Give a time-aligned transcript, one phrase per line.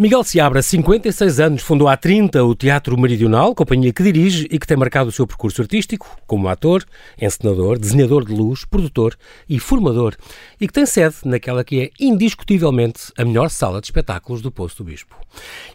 [0.00, 4.66] Miguel Seabra, 56 anos, fundou há 30 o Teatro Meridional, companhia que dirige e que
[4.66, 6.86] tem marcado o seu percurso artístico como ator,
[7.20, 9.14] encenador, desenhador de luz, produtor
[9.46, 10.16] e formador,
[10.58, 14.78] e que tem sede naquela que é indiscutivelmente a melhor sala de espetáculos do Poço
[14.78, 15.14] do Bispo.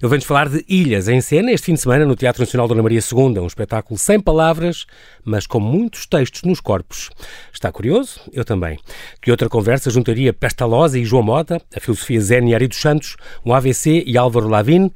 [0.01, 2.81] Ele vem-nos falar de Ilhas em cena este fim de semana no Teatro Nacional Dona
[2.81, 4.87] Maria II, um espetáculo sem palavras,
[5.23, 7.11] mas com muitos textos nos corpos.
[7.53, 8.21] Está curioso?
[8.33, 8.79] Eu também.
[9.21, 13.17] Que outra conversa juntaria Pestalozzi e João Mota, a filosofia Zen e Ari dos Santos,
[13.45, 14.91] um AVC e Álvaro Lavin,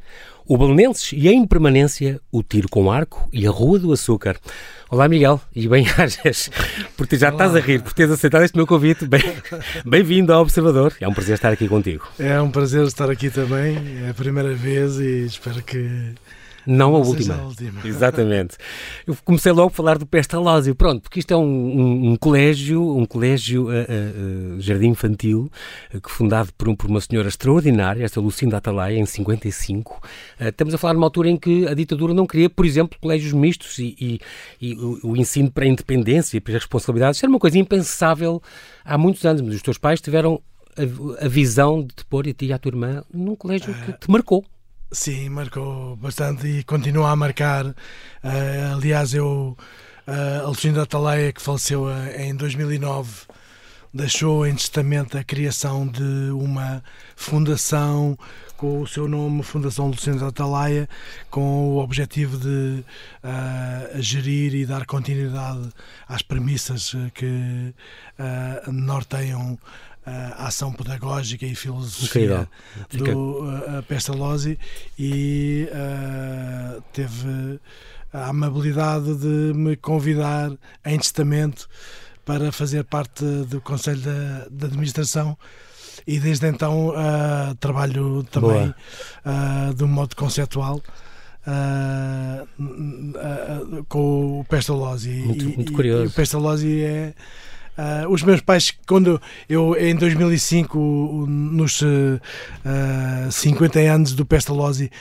[0.45, 4.37] o Belenenses e a Impermanência, o Tiro com Arco e a Rua do Açúcar.
[4.89, 6.49] Olá, Miguel, e bem-ajas,
[6.97, 7.45] porque já Olá.
[7.45, 9.07] estás a rir, por teres aceitado este meu convite.
[9.85, 12.07] Bem-vindo bem ao Observador, é um prazer estar aqui contigo.
[12.17, 16.15] É um prazer estar aqui também, é a primeira vez e espero que
[16.69, 17.35] não a última.
[17.35, 17.81] a última.
[17.83, 18.55] Exatamente.
[19.07, 22.95] Eu comecei logo a falar do Pestalozzi, pronto, porque isto é um, um, um colégio,
[22.95, 25.49] um colégio uh, uh, jardim infantil,
[25.93, 29.99] uh, que fundado por, um, por, uma senhora extraordinária, esta Lucinda Atalaia, em 55.
[30.39, 33.79] estamos a falar numa altura em que a ditadura não queria, por exemplo, colégios mistos
[33.79, 34.19] e, e,
[34.61, 37.17] e o, o, ensino para a independência e para as responsabilidades.
[37.17, 38.41] Isso era uma coisa impensável
[38.85, 40.39] há muitos anos, mas os teus pais tiveram
[40.77, 43.93] a, a visão de te pôr a ti e a tua irmã num colégio que
[43.93, 44.45] te marcou.
[44.91, 47.63] Sim, marcou bastante e continua a marcar.
[47.67, 47.75] Uh,
[48.75, 49.55] aliás, eu,
[50.07, 53.27] uh, Alexandre Ataleia, que faleceu uh, em 2009,
[53.93, 56.83] deixou em testamento a criação de uma
[57.15, 58.17] fundação
[58.59, 60.89] com o seu nome, Fundação Luciano Atalaia,
[61.29, 62.83] com o objetivo de
[63.23, 65.69] uh, gerir e dar continuidade
[66.07, 67.73] às premissas que
[68.19, 69.57] uh, norteiam
[70.37, 72.47] a ação pedagógica e filosofia
[72.91, 74.57] do uh, Pestalozzi
[74.97, 77.59] e uh, teve
[78.11, 80.51] a amabilidade de me convidar
[80.85, 81.69] em testamento
[82.25, 85.37] para fazer parte do Conselho da, da Administração
[86.05, 88.73] e desde então uh, trabalho também
[89.25, 90.81] uh, de um modo conceptual
[91.47, 92.47] uh,
[93.87, 95.09] com o Pestalozzi.
[95.09, 96.03] Muito, e, muito curioso.
[96.05, 97.13] E o Pestalozzi é
[97.77, 102.19] Uh, os meus pais, quando eu em 2005, nos uh,
[103.27, 104.91] uh, 50 anos do Pestalozzi,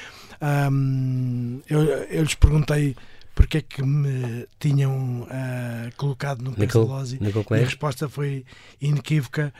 [0.71, 2.95] um, eu, eu lhes perguntei
[3.39, 8.45] porque é que me tinham uh, colocado no Pestalozzi e a resposta foi
[8.81, 9.55] inequívoca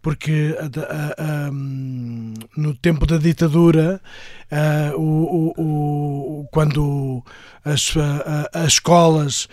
[0.00, 4.00] porque uh, uh, um, no tempo da ditadura
[4.96, 7.24] o, o, o, quando
[7.64, 7.92] as,
[8.52, 9.48] as escolas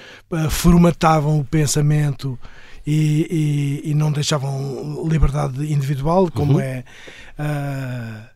[0.52, 2.38] formatavam o pensamento
[2.86, 6.60] e, e, e não deixavam liberdade individual, como uhum.
[6.60, 6.84] é.
[7.40, 8.32] Uh,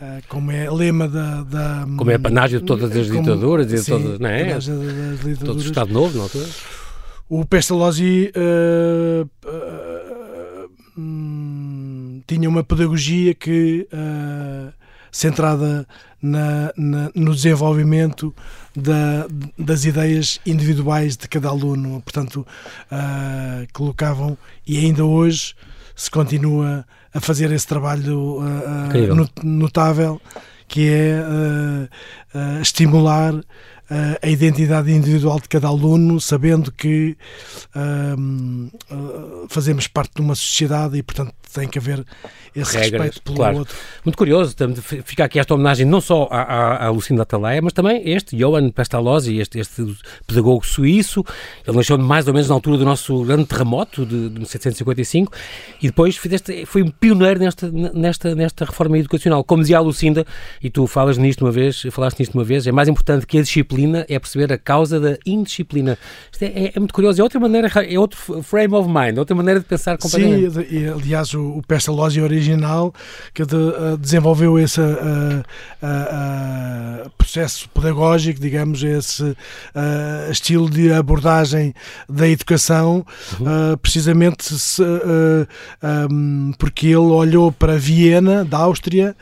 [0.00, 3.70] Uh, como é lema da, da, Como é a panágio de todas as como, ditaduras
[3.70, 4.54] e todas, não é?
[4.54, 6.28] Das, das Todo o Estado Novo, não é?
[7.28, 10.70] O Pestalozzi uh, uh,
[12.26, 13.86] tinha uma pedagogia que
[15.10, 15.86] centrada
[16.22, 18.34] na, na, no desenvolvimento
[18.76, 19.26] da,
[19.58, 22.00] das ideias individuais de cada aluno.
[22.02, 22.46] Portanto,
[22.90, 25.54] uh, colocavam, e ainda hoje
[25.96, 30.20] se continua a fazer esse trabalho uh, notável,
[30.68, 33.34] que é uh, estimular
[34.22, 37.16] a identidade individual de cada aluno, sabendo que
[39.48, 42.04] fazemos parte de uma sociedade e, portanto, tem que haver
[42.54, 43.58] esse Regras, respeito pelo claro.
[43.58, 43.76] outro.
[44.04, 44.54] Muito curioso,
[45.04, 48.70] fica aqui esta homenagem não só à, à, à Lucinda Ataleia, mas também este, Johan
[48.70, 49.96] Pestalozzi, este, este
[50.26, 51.24] pedagogo suíço,
[51.66, 55.32] ele nasceu mais ou menos na altura do nosso grande terremoto de, de 1755
[55.82, 59.44] e depois fizeste, foi um pioneiro nesta, nesta, nesta reforma educacional.
[59.44, 60.24] Como dizia a Lucinda,
[60.62, 63.42] e tu falas nisto uma vez, falaste nisto uma vez, é mais importante que a
[63.42, 65.98] disciplina é perceber a causa da indisciplina.
[66.32, 69.34] Isto é, é, é muito curioso, é outra maneira, é outro frame of mind, outra
[69.34, 70.68] maneira de pensar completamente.
[70.68, 72.92] Sim, aliás, o, o Pestalozzi original
[73.34, 75.42] que de, uh, desenvolveu esse uh,
[75.82, 79.36] uh, processo pedagógico, digamos, esse
[80.30, 81.74] estilo de abordagem
[82.08, 83.04] da educação,
[83.38, 83.76] uhum.
[83.80, 84.82] precisamente se,
[86.10, 89.14] um, porque ele olhou para Viena, da Áustria,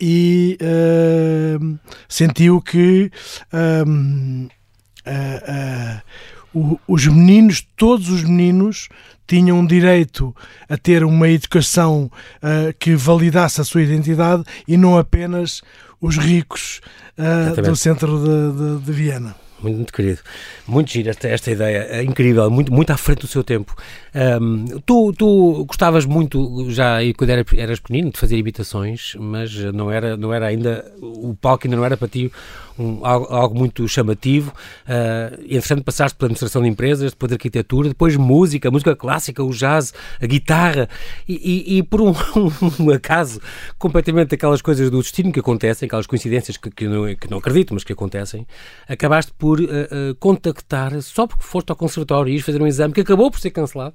[0.00, 0.58] e
[2.08, 3.10] sentiu que
[3.86, 4.48] um,
[6.86, 8.88] os meninos, todos os meninos,
[9.26, 10.34] tinham direito
[10.68, 15.62] a ter uma educação uh, que validasse a sua identidade e não apenas
[16.00, 16.80] os ricos
[17.18, 19.36] uh, do centro de, de, de Viena.
[19.60, 20.20] Muito, muito, querido.
[20.66, 23.74] Muito giro esta, esta ideia, é incrível, muito, muito à frente do seu tempo.
[24.14, 29.90] Um, tu, tu gostavas muito, já quando era, eras pequenino, de fazer imitações, mas não
[29.90, 32.30] era, não era ainda, o palco ainda não era para ti
[32.78, 34.52] um, algo, algo, muito chamativo.
[34.86, 39.50] Uh, entretanto, passaste pela administração de empresas, depois de arquitetura, depois música, música clássica, o
[39.50, 40.88] jazz, a guitarra,
[41.28, 42.14] e, e, e por um,
[42.80, 43.40] um, acaso,
[43.78, 47.74] completamente aquelas coisas do destino que acontecem, aquelas coincidências que, que, não, que não acredito,
[47.74, 48.46] mas que acontecem,
[48.88, 53.00] acabaste por uh, uh, contactar, só porque foste ao conservatório e fazer um exame que
[53.00, 53.94] acabou por ser cancelado,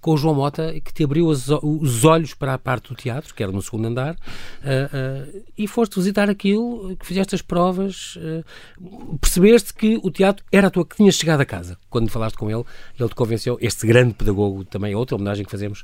[0.00, 3.34] com o João Mota, que te abriu os, os olhos para a parte do teatro,
[3.34, 8.16] que era no segundo andar, uh, uh, e foste visitar aquilo, que fizeste as provas,
[8.16, 11.76] uh, percebeste que o teatro era a tua, que tinhas chegado a casa.
[11.90, 12.64] Quando falaste com ele,
[12.98, 15.82] ele te convenceu, este grande pedagogo, também outra homenagem que fazemos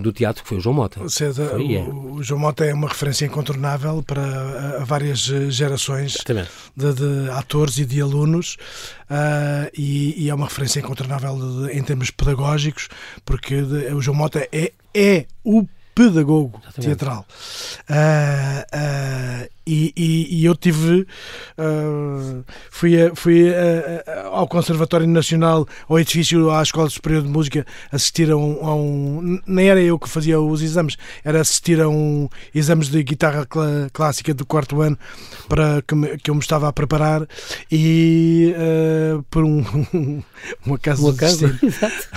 [0.00, 1.06] do teatro, que foi o João Mota.
[1.08, 1.82] César, foi, é.
[1.82, 6.16] o, João Mota é uma referência incontornável para várias gerações
[6.76, 8.56] de, de, atores e de alunos,
[9.74, 11.36] e, e, é uma referência incontornável
[11.66, 12.88] de, em termos pedagógicos,
[13.24, 13.49] porque
[13.94, 16.86] o João Mota é, é o pedagogo Exatamente.
[16.86, 17.26] teatral.
[17.88, 21.06] Uh, uh, e, e, e, eu tive
[21.58, 23.46] uh, fui, fui
[24.32, 29.40] ao Conservatório Nacional ao edifício à Escola Superior de Música assistir a um, a um,
[29.46, 33.90] nem era eu que fazia os exames era assistir a um exames de guitarra cl
[33.92, 34.98] clássica do quarto ano
[35.48, 37.26] para que, me, que eu me estava a preparar
[37.70, 38.54] e
[39.30, 39.62] por um
[40.66, 41.46] um acaso, um acaso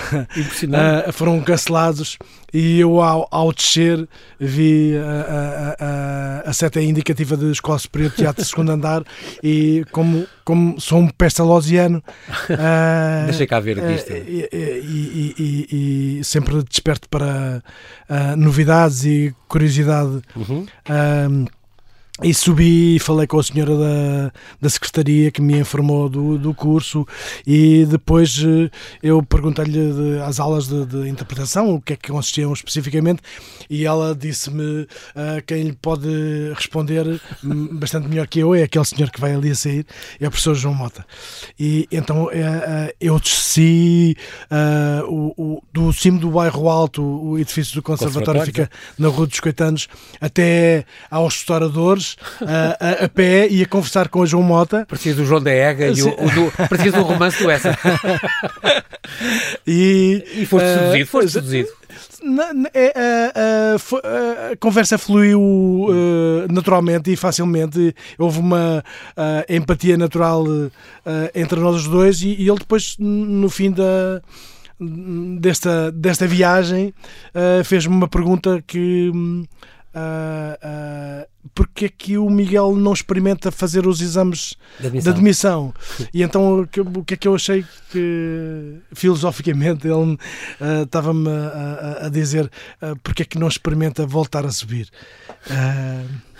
[0.36, 1.12] impressionante.
[1.12, 2.18] Foram cancelados
[2.52, 4.08] e eu ao, ao descer
[4.38, 5.86] vi a, a,
[6.46, 9.02] a, a seta indicativa de Escola Superior de Teatro de segundo andar
[9.42, 12.02] e como, como sou um pestalosiano
[12.50, 17.62] uh, deixa cá ver uh, e, e, e, e, sempre desperto para
[18.08, 20.66] uh, novidades e curiosidade uhum.
[22.22, 26.54] E subi e falei com a senhora da, da secretaria que me informou do, do
[26.54, 27.04] curso
[27.44, 28.70] e depois eh,
[29.02, 33.20] eu perguntei-lhe as aulas de, de, interpretação, o que é que consistiam especificamente
[33.68, 36.08] e ela disse-me uh, quem lhe pode
[36.54, 39.84] responder hum, bastante melhor que eu é aquele senhor que vai ali a sair,
[40.20, 41.04] é o professor João Mota.
[41.58, 42.30] E então uh,
[43.00, 44.16] eu desci
[44.52, 49.08] uh, o, o, do cimo do bairro Alto, o edifício do Conservatório, Conservatório fica na
[49.08, 49.88] Rua dos Coitanos,
[50.20, 52.03] até aos restauradores
[52.40, 54.84] a, a, a, pé e a conversar com a João Mota.
[54.86, 57.76] Preciso do João da Ega e o, o do, preciso do romance do essa.
[59.66, 61.68] e, e foste uh, seduzido, foste seduzido.
[62.72, 67.94] É, a, a, a, conversa fluiu uh, naturalmente e facilmente.
[68.18, 70.70] Houve uma uh, empatia natural uh,
[71.34, 74.22] entre nós os dois, e, e, ele depois, no fim da,
[75.38, 76.94] desta, desta viagem,
[77.64, 79.10] fez-me uma pergunta que.
[79.94, 85.02] Uh, porque é que o Miguel não experimenta fazer os exames de admissão?
[85.02, 85.74] De admissão?
[86.12, 90.18] e então o que é que eu achei que filosoficamente ele uh,
[90.82, 92.50] estava-me a, a, dizer
[92.82, 94.88] uh, porque é que não experimenta voltar a subir?
[95.50, 96.34] Uh...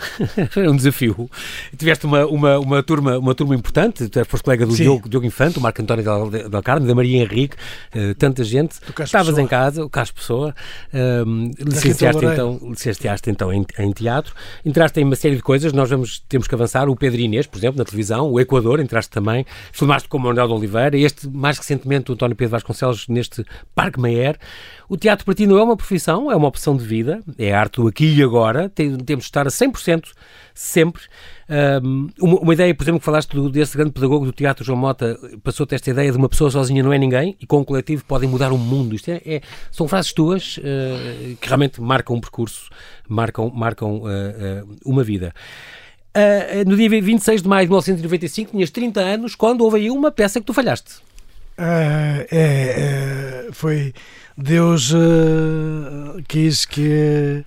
[0.50, 1.30] Foi um desafio.
[1.76, 5.58] Tiveste uma, uma, uma, turma, uma turma importante, tu foste colega do Diogo, Diogo Infante,
[5.58, 7.56] o Marco António Del, Del Carmo, da Maria Henrique,
[7.94, 8.76] uh, tanta gente.
[9.00, 10.54] Estavas em casa, o Carlos Pessoa,
[10.92, 14.34] uh, licenciaste, então, licenciaste então em, em teatro,
[14.64, 16.88] entraste entraste em uma série de coisas, nós vamos, temos que avançar.
[16.88, 20.46] O Pedro Inês, por exemplo, na televisão, o Equador, entraste também, filmaste com o Manuel
[20.46, 23.44] de Oliveira, este, mais recentemente, o António Pedro Vasconcelos, neste
[23.74, 24.38] Parque Mayer.
[24.88, 27.60] O teatro para ti não é uma profissão, é uma opção de vida, é a
[27.60, 30.12] arte do aqui e agora, Tem, temos de estar a 100%
[30.54, 31.02] sempre.
[31.82, 35.18] Um, uma, ideia, por exemplo, que falaste do, desse grande pedagogo do teatro, João Mota,
[35.42, 38.28] passou-te esta ideia de uma pessoa sozinha não é ninguém e com um coletivo podem
[38.28, 38.94] mudar o mundo.
[38.94, 42.70] Isto é, é são frases tuas uh, que realmente marcam um percurso,
[43.08, 45.34] marcam, marcam uh, uh, uma vida.
[46.66, 50.40] no dia 26 de maio de 1995, tinhas 30 anos, quando houve aí uma peça
[50.40, 51.02] que tu falhaste.
[51.56, 53.92] É, é, foi
[54.36, 54.92] Deus
[56.26, 57.44] quis que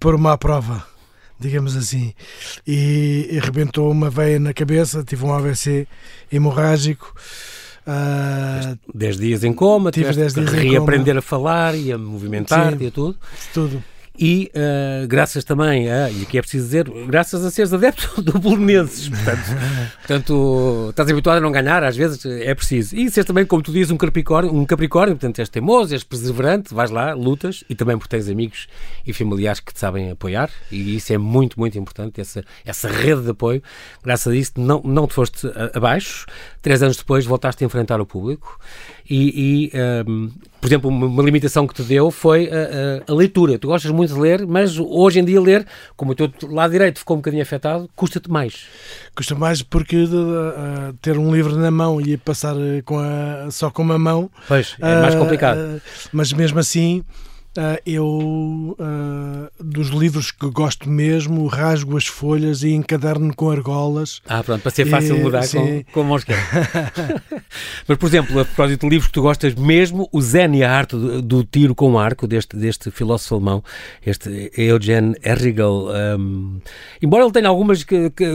[0.00, 0.82] pôr uma prova
[1.38, 2.12] digamos assim,
[2.66, 5.86] e, arrebentou uma veia na cabeça, tive um AVC
[6.32, 7.14] hemorrágico.
[7.86, 12.90] Uh, 10 dias em coma, tive 10 dias reaprender a falar e a movimentar-te e
[12.90, 13.16] tudo.
[13.54, 13.82] Tudo
[14.18, 18.36] e uh, graças também, a, e aqui é preciso dizer, graças a seres adepto do
[18.38, 19.56] Bolonenses, portanto,
[19.98, 22.96] portanto, estás habituado a não ganhar, às vezes é preciso.
[22.96, 26.74] E seres também, como tu dizes, um Capricórnio, um Capricórnio, portanto, és teimoso, és perseverante,
[26.74, 28.66] vais lá, lutas, e também porque tens amigos
[29.06, 33.22] e familiares que te sabem apoiar, e isso é muito, muito importante, essa, essa rede
[33.22, 33.62] de apoio.
[34.02, 36.26] Graças a isso não, não te foste abaixo,
[36.60, 38.58] três anos depois voltaste a enfrentar o público,
[39.08, 43.58] e, e um, por exemplo, uma, limitação que te deu foi a, a, a, leitura.
[43.58, 46.98] Tu gostas muito de ler, mas hoje em dia ler, como o teu lado direito
[46.98, 48.66] ficou um bocadinho afetado, custa-te mais.
[49.14, 53.82] Custa mais porque uh, ter um livro na mão e passar com a, só com
[53.82, 54.30] uma mão...
[54.48, 55.58] Pois, é mais complicado.
[55.58, 55.80] Uh,
[56.12, 57.04] mas mesmo assim
[57.56, 64.20] Uh, eu, uh, dos livros que gosto mesmo, rasgo as folhas e encaderno com argolas.
[64.28, 65.84] Ah, pronto, para ser fácil e, mudar sim.
[65.86, 66.24] com, com mãos
[67.88, 70.70] Mas, por exemplo, a propósito de livros que tu gostas mesmo, o Zen e a
[70.70, 73.64] Arte do, do Tiro com Arco, deste, deste filósofo alemão,
[74.06, 75.88] este Eugen Errigal.
[76.18, 76.60] Um,
[77.02, 78.26] embora ele tenha algumas que, que,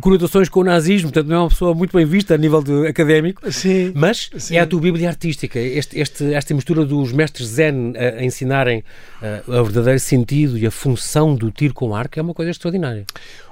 [0.00, 2.86] conotações com o nazismo, portanto não é uma pessoa muito bem vista a nível de,
[2.86, 4.56] académico, sim, mas sim.
[4.56, 8.82] é a tua Bíblia artística, este, este, esta mistura dos mestres Zen uh, em ensinarem
[9.20, 13.04] uh, o verdadeiro sentido e a função do tiro com arco é uma coisa extraordinária.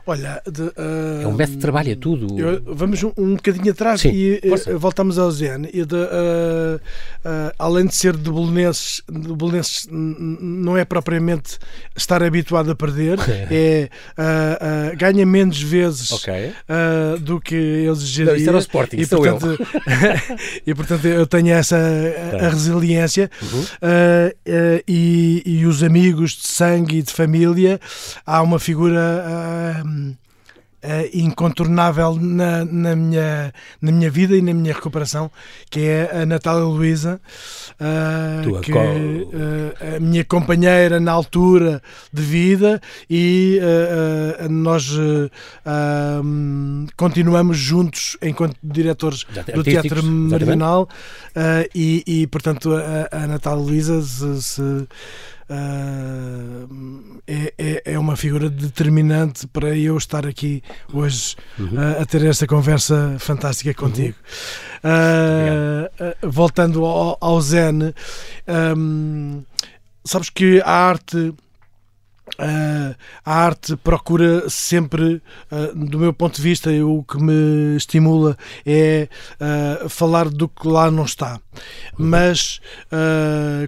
[0.09, 2.41] Olha, de, uh, é um método de trabalho, é tudo.
[2.41, 5.69] Eu, vamos um, um bocadinho atrás Sim, e uh, voltamos ao Zen.
[5.71, 6.81] E de, uh,
[7.59, 11.59] além de ser de Bolonenses, de Bolonenses não é propriamente
[11.95, 13.19] estar habituado a perder,
[13.53, 13.91] é,
[14.97, 16.55] ganha menos vezes okay.
[17.21, 18.35] do que eles exigiriam.
[18.35, 19.59] Isso era o Sporting, e, portanto,
[20.67, 23.65] e portanto eu tenho essa a, a resiliência uhum.
[24.89, 27.79] e, e, os amigos de sangue e de família.
[28.25, 29.85] Há uma figura
[30.85, 35.31] uh, incontornável na, na, minha, na minha vida e na minha recuperação,
[35.71, 37.21] que é a Natália Luísa,
[37.81, 43.61] uh, que uh, a minha companheira na altura de vida e
[44.51, 44.89] nós
[46.97, 49.25] continuamos juntos enquanto diretores
[49.55, 50.89] do Teatro Meridional
[51.75, 54.89] e, e, portanto, a, a Natália Luísa se, se
[55.51, 60.63] uh, é, é, uma figura determinante para eu estar aqui
[60.93, 61.75] hoje uhum.
[61.75, 64.17] uh, a ter esta conversa fantástica contigo.
[64.85, 64.91] Uhum.
[66.25, 67.95] Uh, voltando ao, ao Zen,
[68.77, 69.43] um,
[70.05, 71.35] sabes que a arte
[72.41, 78.39] Uh, a arte procura sempre, uh, do meu ponto de vista, o que me estimula
[78.65, 79.09] é
[79.41, 81.41] uh, falar do que lá não está.
[81.99, 82.61] Mas,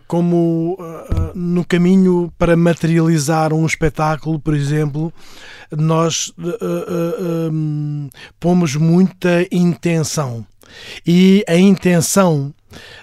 [0.06, 0.78] como
[1.34, 5.12] no caminho para materializar um espetáculo, por exemplo,
[5.76, 6.32] nós
[7.50, 8.08] um,
[8.38, 10.46] pomos muita intenção.
[11.06, 12.54] E a intenção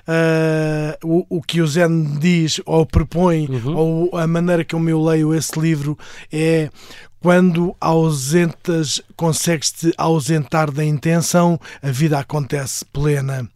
[0.07, 3.75] Uh, o, o que o Zen diz ou propõe, uhum.
[3.75, 5.97] ou a maneira como eu leio esse livro
[6.31, 6.69] é
[7.19, 13.49] quando ausentas, consegues-te ausentar da intenção, a vida acontece plena.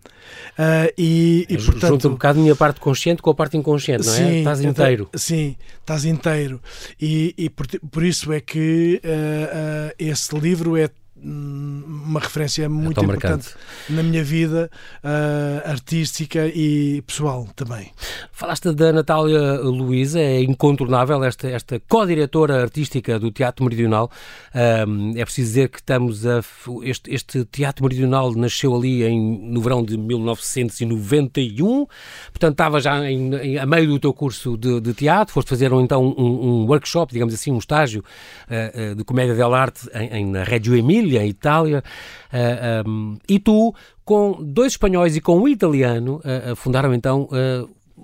[0.57, 4.05] Uh, e, e, portanto, Junta um bocado a minha parte consciente com a parte inconsciente,
[4.05, 4.17] não é?
[4.17, 5.07] Sim, estás inteiro.
[5.09, 6.61] Então, sim, estás inteiro.
[6.99, 10.89] E, e por, por, isso é que uh, uh, esse livro é
[11.23, 13.55] uma referência muito é importante marcante.
[13.89, 14.69] na minha vida
[15.03, 17.91] uh, artística e pessoal também.
[18.31, 24.09] Falaste da Natália Luísa, é incontornável esta, esta co-diretora artística do Teatro Meridional.
[24.53, 26.41] É preciso dizer que estamos a.
[26.83, 29.19] Este, este Teatro Meridional nasceu ali em,
[29.51, 31.85] no verão de 1991,
[32.31, 35.71] portanto estava já em, em, a meio do teu curso de, de teatro, foste fazer
[35.73, 38.03] então um, um, workshop, digamos assim, um estágio
[38.47, 43.17] uh, de comédia dell'arte em, em, na Reggio Emília Emília, Itália, uh, eh, um, ehm,
[43.27, 43.73] e tu,
[44.05, 47.27] com dois espanhóis e com um italiano, uh, fundaram então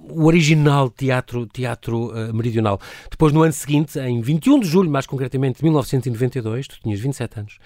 [0.09, 2.79] o original teatro, teatro uh, meridional.
[3.09, 7.39] Depois, no ano seguinte, em 21 de julho, mais concretamente de 1992, tu tinhas 27
[7.39, 7.57] anos,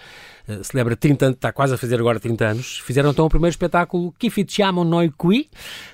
[0.63, 4.13] celebra 30 anos, está quase a fazer agora 30 anos, fizeram então o primeiro espetáculo
[4.17, 5.49] Que Chiamo Noi Qui,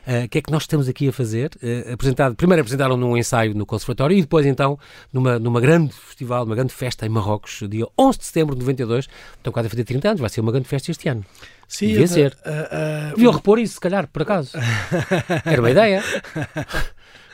[0.08, 1.52] uh, o que é que nós estamos aqui a fazer?
[1.62, 4.80] Uh, apresentado, primeiro apresentaram num ensaio no Conservatório e depois então
[5.12, 9.08] numa, numa grande festival, numa grande festa em Marrocos, dia 11 de setembro de 92,
[9.38, 11.26] estão quase a fazer 30 anos, vai ser uma grande festa este ano.
[11.68, 12.38] Sim, Devia ser.
[12.46, 14.52] Uh, uh, Deviam repor isso, se calhar, por acaso.
[15.44, 16.02] Era uma ideia.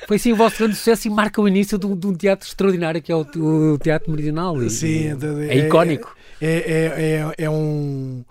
[0.08, 2.48] Foi sim o vosso grande sucesso e marca o início de um, de um teatro
[2.48, 4.62] extraordinário que é o, o Teatro Meridional.
[4.62, 6.16] E, sim, é, é icónico.
[6.44, 8.26] É, é, é, é um.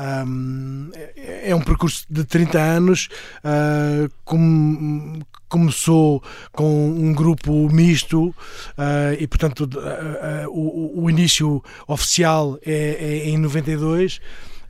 [0.00, 3.08] Um, é um percurso de 30 anos,
[3.38, 6.22] uh, com, começou
[6.52, 8.34] com um grupo misto uh,
[9.18, 14.20] e, portanto, uh, o, o, início oficial é, é em 92.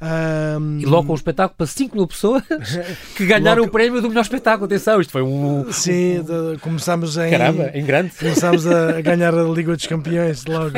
[0.01, 0.79] Um...
[0.79, 2.43] E logo um espetáculo para 5 mil pessoas
[3.17, 3.69] que ganharam logo...
[3.69, 4.67] o prémio do melhor espetáculo.
[4.67, 5.73] Atenção, isto foi um.
[5.73, 6.25] Sim,
[6.61, 7.31] começámos em.
[7.31, 8.13] Caramba, em grande.
[8.17, 10.73] Começámos a ganhar a Liga dos Campeões logo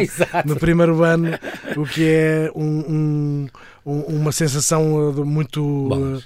[0.46, 1.38] no primeiro ano,
[1.76, 3.46] o que é um,
[3.84, 5.60] um, uma sensação muito.
[5.60, 6.20] Bom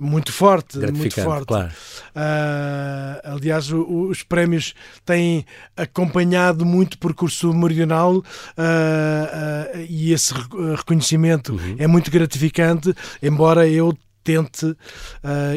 [0.00, 1.46] muito forte, muito forte.
[1.46, 1.68] Claro.
[1.68, 5.44] Uh, aliás, o, os prémios têm
[5.76, 10.32] acompanhado muito o percurso meridional uh, uh, e esse
[10.76, 11.76] reconhecimento uhum.
[11.78, 14.76] é muito gratificante, embora eu tente, uh,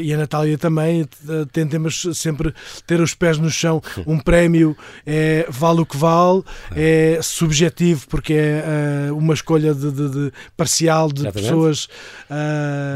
[0.01, 1.07] e a Natália também,
[1.51, 2.53] tentemos sempre
[2.87, 3.81] ter os pés no chão.
[4.05, 6.43] Um prémio é, vale o que vale,
[6.75, 11.49] é subjetivo, porque é uh, uma escolha de, de, de parcial de Exatamente.
[11.49, 11.87] pessoas.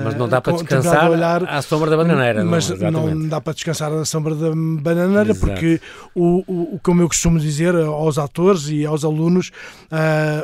[0.03, 2.43] Mas não dá para descansar olhar, à sombra da bananeira.
[2.43, 5.39] Mas não, não dá para descansar à sombra da bananeira, Exato.
[5.39, 5.81] porque,
[6.15, 6.43] o,
[6.75, 9.51] o, como eu costumo dizer aos atores e aos alunos,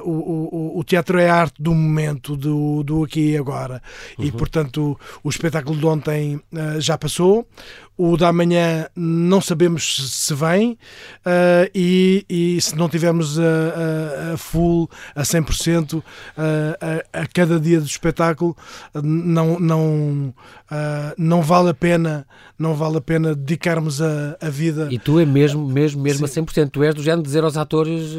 [0.03, 3.81] o, o, o teatro é a arte do momento, do, do aqui e agora.
[4.17, 4.25] Uhum.
[4.25, 7.47] E, portanto, o espetáculo de ontem uh, já passou.
[7.97, 14.33] O da manhã não sabemos se vem uh, e, e, se não tivermos a, a,
[14.33, 16.03] a full, a 100%, uh,
[17.13, 18.57] a, a cada dia do espetáculo,
[18.95, 20.33] não, não,
[20.71, 22.25] uh, não vale a pena
[22.57, 24.87] não vale a pena dedicarmos a, a vida.
[24.91, 26.39] E tu é mesmo, mesmo, mesmo Sim.
[26.39, 26.69] a 100%.
[26.69, 28.13] Tu és do género de dizer aos atores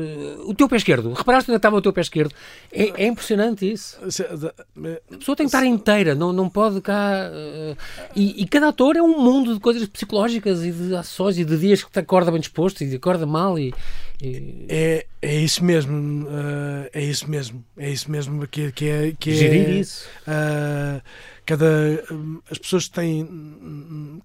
[0.45, 1.13] o teu pé esquerdo.
[1.13, 2.33] Reparaste onde estava o teu pé esquerdo?
[2.73, 3.97] É, é impressionante isso.
[4.03, 7.31] A pessoa tem que estar inteira, não, não pode cá.
[8.15, 11.57] E, e, cada ator é um mundo de coisas psicológicas e de ações e de
[11.57, 13.59] dias que te acorda bem disposto e acorda mal.
[13.59, 13.73] E,
[14.23, 14.67] e...
[14.69, 16.27] É, é isso mesmo.
[16.27, 17.65] Uh, é isso mesmo.
[17.79, 19.13] É isso mesmo que, que é.
[19.19, 20.07] Que Gerir é, isso
[21.45, 21.67] cada
[22.51, 23.29] as pessoas têm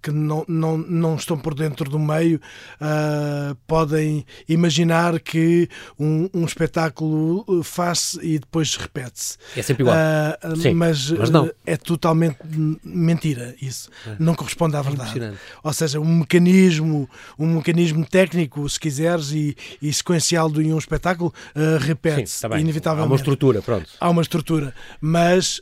[0.01, 2.39] que não, não, não estão por dentro do meio
[2.81, 9.37] uh, podem imaginar que um, um espetáculo faz e depois repete-se.
[9.55, 9.95] É sempre igual.
[9.95, 11.49] Uh, Sim, mas, mas não.
[11.65, 12.37] é totalmente
[12.83, 13.89] mentira isso.
[14.07, 14.15] É.
[14.19, 15.23] Não corresponde à é verdade.
[15.23, 15.33] É
[15.63, 21.33] Ou seja, um mecanismo, um mecanismo técnico, se quiseres, e, e sequencial de um espetáculo
[21.55, 23.05] uh, repete-se tá inevitavelmente.
[23.05, 23.89] Há uma estrutura, pronto.
[23.99, 25.61] Há uma estrutura, mas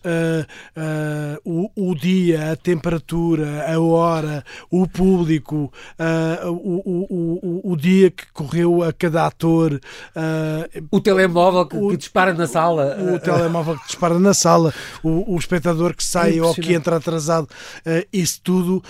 [1.47, 8.25] o, o dia, a temperatura, a hora, o público, uh, o, o, o, dia que
[8.33, 9.79] correu a cada ator.
[10.13, 12.97] Uh, o telemóvel que, que, dispara na sala.
[13.13, 17.45] O telemóvel que dispara na sala, o, espectador que sai é ou que entra atrasado,
[17.45, 18.83] uh, isso tudo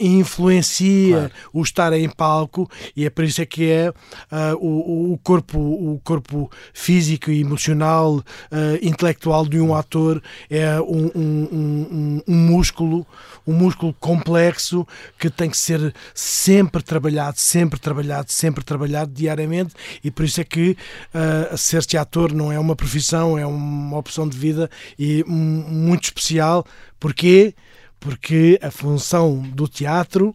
[0.00, 1.32] influencia claro.
[1.52, 3.92] o estar em palco e é por isso é que é
[4.58, 8.22] o, o, corpo, o corpo físico e emocional,
[8.80, 13.06] intelectual de um ator é um, um, um, um, músculo,
[13.46, 14.86] um músculo complexo
[15.18, 20.44] que tem que ser sempre trabalhado, sempre trabalhado, sempre trabalhado diariamente e por isso é
[20.44, 20.76] que
[21.14, 26.64] uh, ser-te ator não é uma profissão, é uma opção de vida e muito especial.
[26.98, 27.54] Porquê?
[28.00, 30.34] Porque a função do teatro,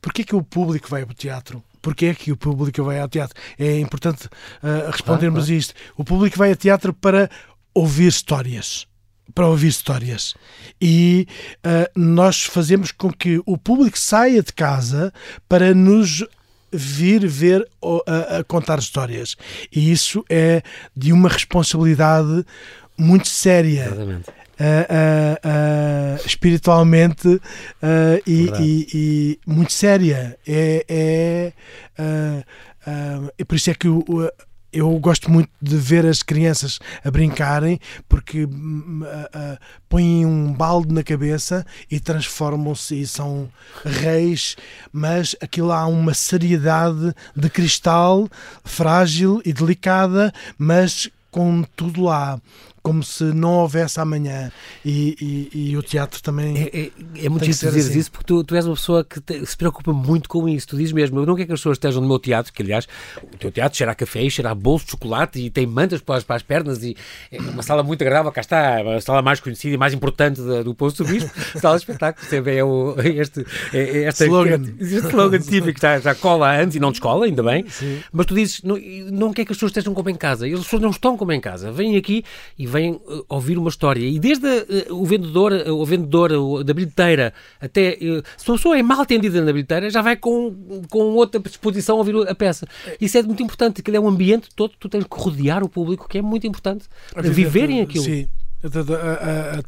[0.00, 1.62] porquê que o público vai ao teatro?
[1.80, 3.38] Porquê é que o público vai ao teatro?
[3.58, 5.52] É importante uh, respondermos claro, claro.
[5.52, 5.74] isto.
[5.96, 7.28] O público vai ao teatro para
[7.74, 8.86] ouvir histórias
[9.32, 10.34] para ouvir histórias.
[10.80, 11.26] E
[11.64, 15.12] uh, nós fazemos com que o público saia de casa
[15.48, 16.24] para nos
[16.72, 17.66] vir ver
[18.06, 19.36] a, a, contar histórias.
[19.72, 20.62] E isso é
[20.96, 22.44] de uma responsabilidade
[22.98, 23.86] muito séria.
[23.86, 24.30] Exatamente.
[24.54, 27.40] Uh, espiritualmente
[28.24, 30.38] e, e, e, muito séria.
[30.46, 31.52] É, é,
[33.36, 34.04] é por isso é que o,
[34.74, 39.58] eu gosto muito de ver as crianças a brincarem porque uh, uh,
[39.88, 43.48] põem um balde na cabeça e transformam-se e são
[43.84, 44.56] reis,
[44.92, 48.28] mas aquilo há uma seriedade de cristal
[48.64, 52.40] frágil e delicada, mas com tudo lá
[52.84, 54.52] como se não houvesse amanhã.
[54.84, 55.16] E,
[55.54, 56.58] e, e o teatro também.
[56.58, 56.90] É, é,
[57.24, 57.98] é muito difícil dizer assim.
[57.98, 60.68] isso porque tu, tu és uma pessoa que te, se preocupa muito com isso.
[60.68, 62.86] Tu dizes mesmo, eu não quero que as pessoas estejam no meu teatro, que aliás,
[63.22, 66.16] o teu teatro cheira a café, cheira a bolso de chocolate e tem mantas para
[66.16, 66.94] as, para as pernas e
[67.32, 68.30] é uma sala muito agradável.
[68.30, 71.76] Cá está, a sala mais conhecida e mais importante do, do Poço do Bispo, sala
[71.76, 72.26] de espetáculo.
[72.28, 74.62] Sempre é o, este, é, é esta, slogan.
[74.78, 77.66] Este slogan típico, já, já cola antes e não descola, ainda bem.
[77.66, 78.02] Sim.
[78.12, 78.76] Mas tu dizes, não,
[79.10, 80.46] não quer que as pessoas estejam como em casa.
[80.46, 81.72] E as pessoas não estão como em casa.
[81.72, 82.22] Vêm aqui
[82.58, 84.06] e vêm uh, ouvir uma história.
[84.06, 87.96] E desde uh, o vendedor, o vendedor da bilheteira até.
[88.36, 91.98] se uma pessoa é mal atendida na bilheteira, já vai com, com outra disposição a
[91.98, 92.66] ouvir a peça.
[93.00, 96.08] Isso é muito importante, que é um ambiente todo, tu tens que rodear o público,
[96.08, 96.84] que é muito importante.
[97.12, 98.04] Para viverem aquilo.
[98.04, 98.28] Sim.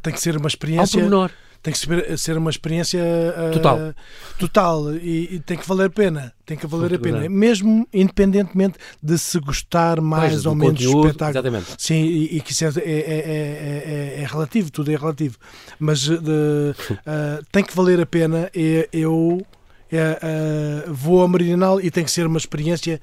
[0.01, 0.99] Tem que ser uma experiência.
[0.99, 1.31] Ao pormenor
[1.67, 3.93] tem que ser, uma experiência uh, total,
[4.39, 6.33] total e, e, tem que valer a pena.
[6.45, 11.05] Tem que valer Muito a pena, mesmo independentemente de se gostar mais ou menos do
[11.05, 11.31] espetáculo.
[11.31, 11.75] Exatamente.
[11.77, 15.37] Sim, e, e que isso é, é, é, é, relativo, tudo é relativo.
[15.77, 18.49] Mas de, uh, tem que valer a pena.
[18.55, 19.45] E eu
[19.91, 23.01] uh, vou ao Meridional e tem que ser uma experiência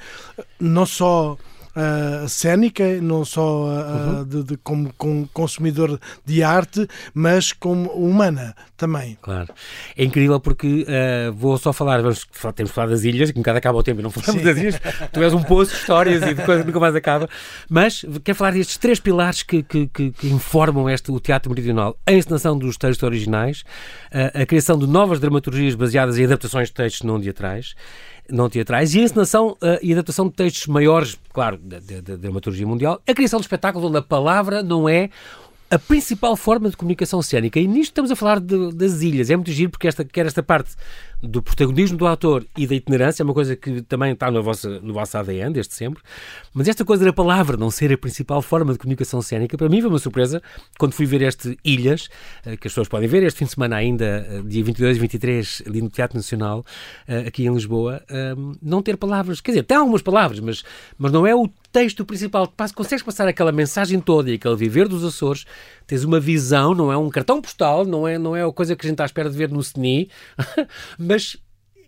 [0.59, 1.37] não só
[1.75, 4.25] uh, cénica, não só uh, uhum.
[4.25, 9.19] de, de, como, como, consumidor de arte, mas como humana também.
[9.21, 9.53] Claro.
[9.97, 13.43] É incrível porque uh, vou só falar, vamos, temos de falar das ilhas, que um
[13.43, 14.47] bocado acaba o tempo e não falamos Sim.
[14.47, 14.81] das ilhas.
[15.13, 17.29] Tu és um poço de histórias e de coisas que nunca mais acaba.
[17.69, 21.97] Mas quero falar destes três pilares que, que, que, que informam este, o teatro meridional:
[22.07, 23.65] a encenação dos textos originais,
[24.11, 27.75] a criação de novas dramaturgias baseadas em adaptações de textos não teatrais
[28.31, 31.79] não teatrais, e a encenação uh, e adaptação de textos maiores, claro, da,
[32.17, 35.11] dramaturgia mundial, a criação de espetáculos onde a palavra não é
[35.71, 37.59] a principal forma de comunicação cénica.
[37.59, 39.31] E nisto estamos a falar de, das ilhas.
[39.31, 40.71] É muito giro porque esta, quer esta parte
[41.23, 44.69] do protagonismo do ator e da itinerância é uma coisa que também está no vosso,
[44.81, 46.03] no vosso ADN desde sempre.
[46.53, 49.81] Mas esta coisa da palavra não ser a principal forma de comunicação cénica, para mim
[49.81, 50.43] foi uma surpresa
[50.79, 52.09] quando fui ver este Ilhas,
[52.45, 55.01] eh, que as pessoas podem ver este fim de semana ainda, eh, dia 22 e
[55.01, 56.65] 23, ali no Teatro Nacional,
[57.09, 58.03] eh, aqui em Lisboa,
[58.63, 59.41] não ter palavras.
[59.41, 60.65] Quer dizer, tem algumas palavras, mas,
[60.99, 62.53] mas não é o texto principal.
[62.75, 65.45] Consegues passar aquela mensagem toda e aquele viver dos Açores,
[65.87, 68.87] tens uma visão, não é um cartão postal, não é, não é a coisa que
[68.87, 70.09] a gente está à espera de ver no CNI,
[71.05, 71.37] mas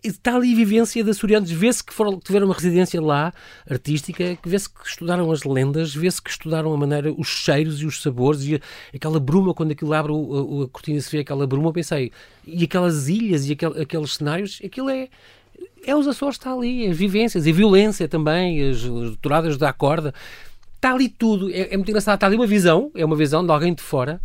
[0.03, 1.49] está ali a vivência de açorianos.
[1.51, 3.33] Vê-se que foram, tiveram uma residência lá,
[3.69, 8.01] artística, vê-se que estudaram as lendas, vê-se que estudaram a maneira, os cheiros e os
[8.01, 8.61] sabores e
[8.93, 12.11] aquela bruma, quando aquilo abre o, a cortina se vê aquela bruma, pensei,
[12.45, 15.09] e aquelas ilhas e aquel, aqueles cenários, aquilo é
[15.85, 20.13] é os Açores, está ali, as vivências, a violência também, as, as da corda,
[20.75, 21.49] está ali tudo.
[21.49, 24.19] É, é, muito engraçado, está ali uma visão, é uma visão de alguém de fora.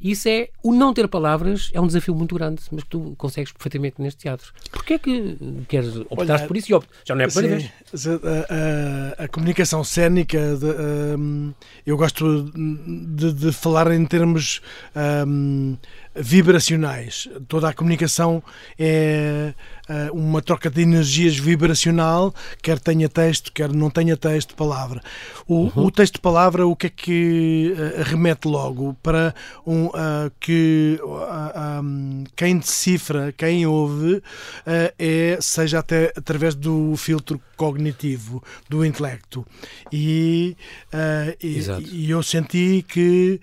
[0.00, 3.52] E isso é, o não ter palavras é um desafio muito grande, mas tu consegues
[3.52, 4.52] perfeitamente neste teatro.
[4.70, 5.36] Porquê é que
[5.68, 6.94] queres optar por isso e optar?
[7.04, 8.06] Já não é a primeira vez.
[8.06, 10.66] A, a, a, comunicação cénica, de,
[11.18, 11.52] um,
[11.86, 14.62] eu gosto de, de, falar em termos
[15.26, 15.76] um,
[16.14, 17.28] vibracionais.
[17.48, 18.42] Toda a comunicação
[18.78, 19.54] é
[19.90, 25.02] eh, uma troca de energias vibracional, quer tenha texto, quer não tenha texto, palavra.
[25.48, 25.86] O, uhum.
[25.86, 28.96] o texto palavra, o que é que uh, remete logo?
[29.02, 29.34] Para
[29.66, 34.22] um, uh, que uh, um, quem decifra, quem ouve,
[34.96, 39.44] é, seja até através do filtro cognitivo, do intelecto.
[39.90, 40.56] E,
[41.42, 41.60] e,
[41.92, 43.40] e, eu senti que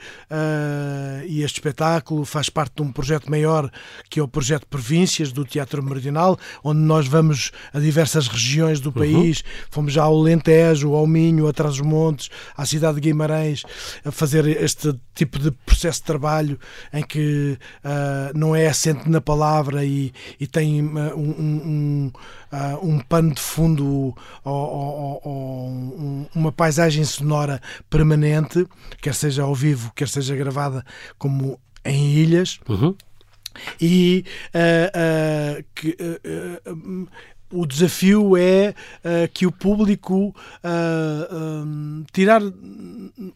[1.27, 3.69] e este espetáculo faz parte de um projeto maior
[4.09, 8.89] que é o projeto Províncias do Teatro Meridional, onde nós vamos a diversas regiões do
[8.89, 8.93] uhum.
[8.93, 9.45] país, uhum.
[9.69, 13.61] fomos já ao Lentejo, ao Minho, a Trás-os-Montes, à cidade de Guimarães,
[14.03, 16.59] a fazer este tipo de processo de trabalho
[16.91, 22.11] em que uh, não é assente na palavra e, e tem uh, um, um,
[22.51, 28.65] uh, um pano de fundo ou, ou, ou um, uma paisagem sonora permanente,
[28.99, 30.83] quer seja ao vivo, quer seja gravada
[31.19, 32.59] como em ilhas.
[32.67, 32.95] Uhum
[33.81, 34.23] e
[34.53, 37.07] uh, uh, que, uh,
[37.51, 38.69] o desafio é
[39.03, 42.41] uh, que o público uh, um, tirar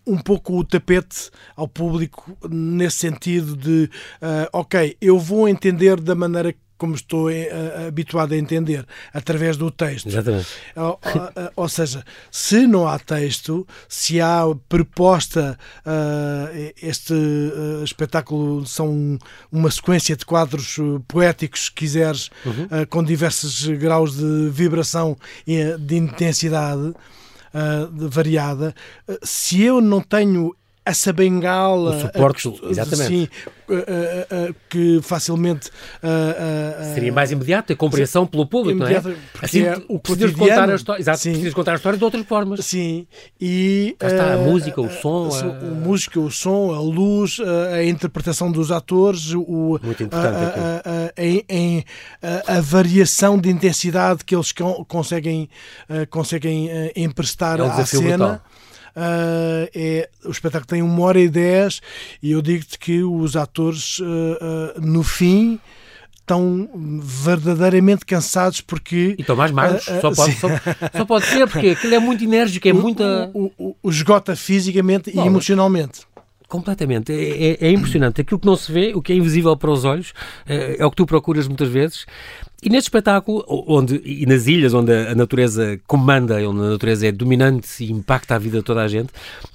[0.05, 3.89] um pouco o tapete ao público nesse sentido de
[4.21, 9.69] uh, ok, eu vou entender da maneira como estou uh, habituado a entender, através do
[9.69, 10.07] texto.
[10.07, 10.47] Exatamente.
[10.75, 10.99] Ou, ou,
[11.57, 19.19] ou seja, se não há texto, se há proposta, uh, este uh, espetáculo são
[19.51, 22.67] uma sequência de quadros poéticos, se quiseres, uhum.
[22.89, 25.15] com diversos graus de vibração
[25.45, 26.93] e de intensidade.
[27.93, 28.73] Variada,
[29.21, 31.95] se eu não tenho essa bengala.
[31.95, 33.07] O suporte, a, exatamente.
[33.07, 33.29] Sim,
[34.69, 35.69] que facilmente.
[36.93, 39.01] Seria mais imediato, a compreensão pelo público, não é?
[39.41, 41.01] Assim, é o precisas contar a história.
[41.01, 41.31] Exato, sim.
[41.31, 42.65] precisas contar a história de outras formas.
[42.65, 43.05] Sim,
[43.39, 43.95] e.
[43.99, 45.29] Cá está a música, o som.
[45.31, 47.37] A, música, o som, a luz,
[47.73, 50.59] a, interpretação dos atores, o, Muito importante
[52.21, 54.51] a, a, variação de intensidade que eles
[54.87, 55.49] conseguem,
[56.09, 58.17] conseguem emprestar é um à cena.
[58.17, 58.41] Brutal.
[58.95, 61.81] Uh, é, o espetáculo tem uma hora e dez
[62.21, 65.59] e eu digo-te que os atores, uh, uh, no fim,
[66.31, 66.69] estão
[67.01, 69.15] verdadeiramente cansados porque.
[69.17, 70.47] E estão mais magros, só, pode, só,
[70.97, 73.29] só, pode ser, porque aquilo é muito enérgico, é muita.
[73.33, 76.01] O, o, o esgota fisicamente Bom, e emocionalmente.
[76.47, 77.13] Completamente.
[77.13, 78.19] É, é, é, impressionante.
[78.19, 80.13] Aquilo que não se vê, o que é invisível para os olhos,
[80.45, 82.05] é, é o que tu procuras muitas vezes.
[82.63, 87.11] E neste espetáculo, onde, e nas ilhas onde a natureza comanda, onde a natureza é
[87.11, 89.11] dominante e impacta a vida de toda a gente,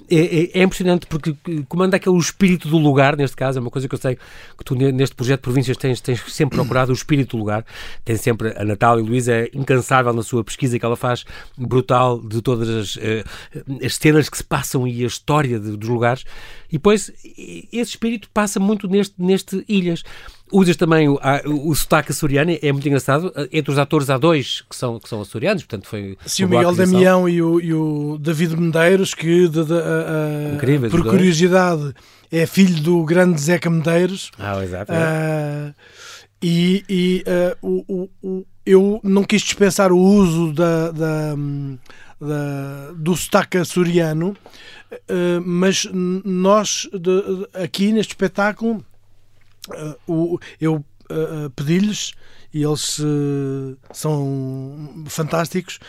[0.09, 1.33] é, é, é, impressionante porque
[1.69, 4.17] comanda aquele espírito do lugar, neste caso, é uma coisa que eu sei
[4.57, 7.65] que tu neste projeto de Províncias tens, tens sempre procurado o espírito do lugar.
[8.03, 11.23] Tem sempre, a Natália Luísa é incansável na sua pesquisa que ela faz,
[11.57, 15.87] brutal, de todas as, uh, as cenas que se passam e a história de, dos
[15.87, 16.25] lugares.
[16.69, 17.09] E depois,
[17.71, 20.03] esse espírito passa muito neste, neste Ilhas.
[20.51, 23.33] Usas também o, a, o, sotaque açoriano, é muito engraçado.
[23.51, 26.17] Entre os atores há dois que são, que são açorianos, portanto foi.
[26.25, 31.03] Sim, o Miguel Damião e o, e o David Medeiros, que de, de, a, por
[31.03, 31.93] curiosidade
[32.31, 34.31] é filho do grande Zeca Medeiros.
[34.39, 34.91] Ah, exato.
[34.93, 35.73] É.
[36.41, 37.23] e, e
[37.61, 41.35] o, o, eu não quis dispensar o uso da, da,
[42.21, 44.35] da do sotaque açoriano,
[45.45, 48.83] mas nós de, aqui neste espetáculo
[49.69, 52.13] uh, eu uh, pedi-lhes
[52.53, 55.79] e eles uh, são fantásticos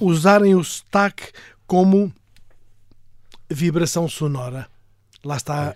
[0.00, 1.32] usarem o sotaque
[1.66, 2.12] como
[3.48, 4.66] vibração sonora.
[5.24, 5.74] Lá está.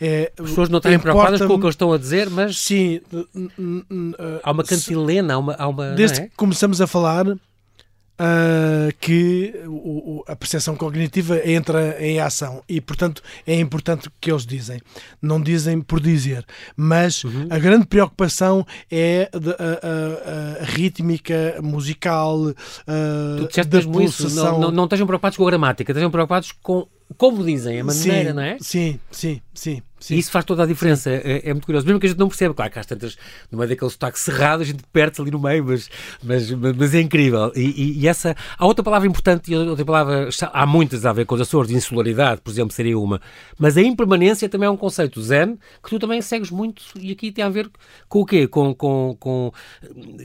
[0.00, 2.58] é, As pessoas não estão preocupadas com o que eles estão a dizer, mas.
[2.58, 3.00] Sim.
[4.42, 5.54] há uma cantilena, há uma.
[5.54, 6.28] Há uma desde é?
[6.28, 7.26] que começamos a falar,
[8.20, 14.30] uh, que o, a percepção cognitiva entra em ação e, portanto, é importante o que
[14.30, 14.80] eles dizem.
[15.20, 16.44] Não dizem por dizer,
[16.76, 17.46] mas uhum.
[17.48, 24.52] a grande preocupação é de, a, a, a, rítmica musical, uh, da pulsação.
[24.52, 28.30] Não, não, não estejam preocupados com a gramática, estejam preocupados com como dizem, a maneira,
[28.30, 28.56] sim, não é?
[28.60, 29.82] Sim, sim, sim.
[29.98, 30.14] sim.
[30.14, 31.10] E isso faz toda a diferença.
[31.10, 31.86] É, é, muito curioso.
[31.86, 33.16] Mesmo que a gente não perceba, claro que às tantas,
[33.50, 35.90] no meio daquele sotaque cerrado, a gente perde-se ali no meio, mas,
[36.22, 37.52] mas, mas é incrível.
[37.54, 38.36] E, e, e, essa.
[38.56, 40.28] Há outra palavra importante, e outra palavra.
[40.52, 43.20] Há muitas a ver com os Açores, insularidade, por exemplo, seria uma.
[43.58, 47.32] Mas a impermanência também é um conceito zen que tu também segues muito, e aqui
[47.32, 47.70] tem a ver
[48.08, 48.46] com o quê?
[48.46, 49.52] Com, com, com,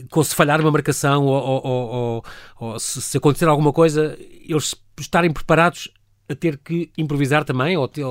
[0.08, 2.24] com se falhar uma marcação ou, ou, ou,
[2.60, 4.16] ou se, se acontecer alguma coisa,
[4.48, 5.90] eles estarem preparados
[6.28, 8.02] a ter que improvisar também ou ter,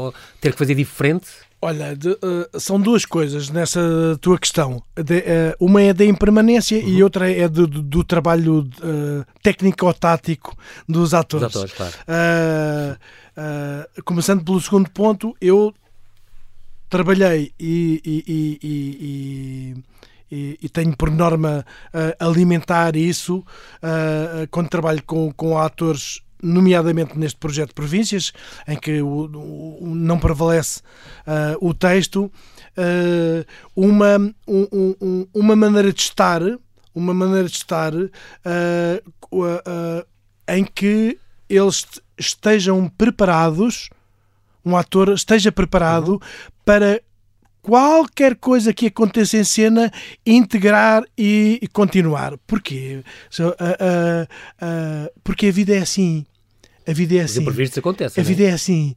[0.41, 1.27] que fazer diferente?
[1.61, 3.79] Olha, de, uh, são duas coisas nessa
[4.21, 4.83] tua questão.
[4.95, 5.23] De, uh,
[5.59, 6.87] uma é da impermanência uhum.
[6.87, 10.55] e outra é do, do, do trabalho uh, técnico-tático
[10.87, 11.51] dos atores.
[11.51, 12.99] Dos atores claro.
[14.03, 15.73] começando pelo segundo ponto, eu
[16.87, 19.83] trabalhei e, e, e,
[20.31, 21.65] e, e tenho por norma
[22.19, 23.43] alimentar isso
[24.51, 28.31] quando trabalho com, com atores nomeadamente neste projeto de províncias,
[28.67, 29.25] em que o,
[29.81, 30.81] o, não prevalece
[31.25, 33.45] uh, o texto, uh,
[33.75, 34.17] uma,
[34.47, 36.41] um, um, uma maneira de estar,
[36.93, 38.11] uma maneira de estar uh,
[40.47, 41.17] em que
[41.49, 41.85] eles
[42.17, 43.89] estejam preparados,
[44.63, 46.19] um ator esteja preparado uhum.
[46.63, 47.01] para
[47.65, 49.91] qualquer coisa que aconteça em cena,
[50.23, 52.37] integrar e, e continuar.
[52.45, 53.01] Porquê?
[53.27, 54.23] So, uh, uh,
[54.63, 56.23] uh, porque a vida é assim.
[56.87, 57.39] A vida é assim.
[57.39, 58.21] Os imprevistos acontecem.
[58.21, 58.93] A vida é, é assim.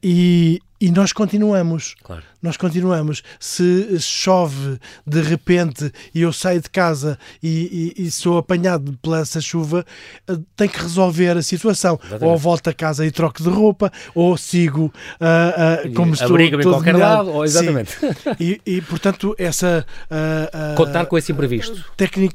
[0.00, 1.94] E, e nós continuamos.
[2.02, 2.24] Claro.
[2.42, 3.22] Nós continuamos.
[3.38, 9.20] Se chove de repente e eu saio de casa e, e, e sou apanhado pela
[9.20, 9.86] essa chuva,
[10.26, 12.00] eh, tenho que resolver a situação.
[12.02, 12.24] Exatamente.
[12.24, 16.30] Ou volto a casa e troco de roupa, ou sigo uh, uh, como estou.
[16.30, 17.30] Abriga-me em qualquer lado.
[17.30, 17.96] Ou, exatamente.
[18.40, 19.86] E, e, portanto, essa.
[20.10, 21.84] Uh, Contar com esse imprevisto.
[21.96, 22.34] Técnico.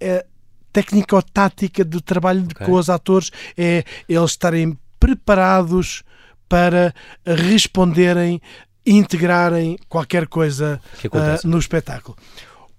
[0.00, 0.24] é
[0.72, 2.66] técnico-tática do trabalho okay.
[2.66, 6.02] com os atores é eles estarem preparados
[6.48, 8.40] para responderem,
[8.86, 12.16] integrarem qualquer coisa uh, no espetáculo.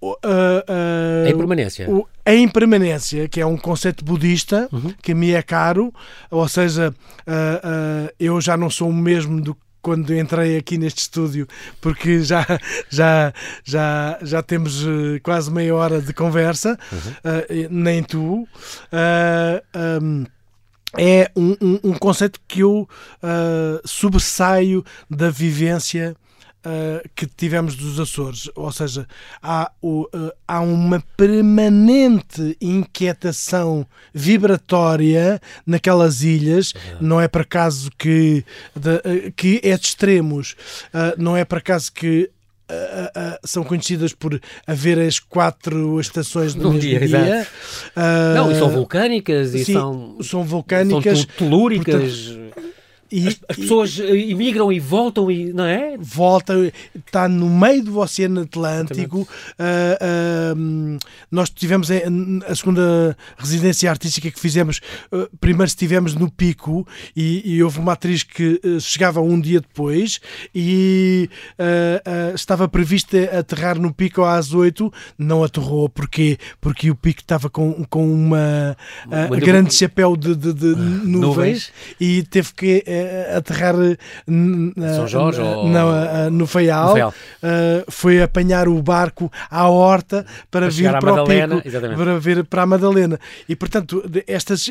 [0.02, 1.90] Uh, uh, a impermanência.
[1.90, 4.94] O, a impermanência, que é um conceito budista uhum.
[5.02, 5.92] que me é caro,
[6.30, 6.94] ou seja,
[8.18, 11.46] eu já não sou o mesmo do quando entrei aqui neste estúdio,
[11.80, 12.44] porque já,
[12.90, 13.32] já,
[13.64, 14.84] já, já temos
[15.22, 17.68] quase meia hora de conversa, uhum.
[17.70, 18.46] nem tu.
[20.02, 20.26] Um,
[20.98, 22.88] é um, um, um conceito que eu
[23.22, 26.16] uh, sobressaio da vivência
[26.64, 28.50] uh, que tivemos dos Açores.
[28.56, 29.06] Ou seja,
[29.42, 30.08] há, uh,
[30.48, 36.74] há uma permanente inquietação vibratória naquelas ilhas.
[37.00, 40.56] Não é por acaso que, de, que é de extremos.
[41.16, 42.30] não é por acaso que
[42.70, 47.00] Uh, uh, são conhecidas por haver as quatro estações do mesmo dia.
[47.00, 47.46] dia.
[47.96, 52.28] Uh, não, e são vulcânicas e sim, são, são vulcânicas, são telúricas.
[52.28, 52.49] Portanto,
[53.10, 55.96] e, as, as pessoas e, imigram e voltam e não é?
[55.98, 56.54] Volta,
[56.94, 59.20] está no meio do Oceano Atlântico.
[59.20, 59.26] Uh,
[60.56, 60.98] uh,
[61.30, 61.94] nós tivemos a,
[62.46, 64.80] a, segunda residência artística que fizemos.
[65.12, 70.20] Uh, primeiro estivemos no Pico e, e houve uma atriz que chegava um dia depois
[70.54, 71.28] e
[72.34, 75.88] estava previsto aterrar no pico às 8, não aterrou.
[75.88, 76.38] Porquê?
[76.60, 78.76] Porque o pico estava com, com uma,
[79.38, 82.84] grande chapéu de, de, de nuvens, nuvens, e teve que
[83.36, 83.74] aterrar
[84.96, 85.68] São Jorge ou...
[85.68, 86.94] no, no Feial.
[86.96, 87.14] No
[87.88, 91.98] foi apanhar o barco à horta para, para vir para Madalena, o pico, exatamente.
[91.98, 93.20] para vir para a Madalena.
[93.48, 94.70] E portanto, estas.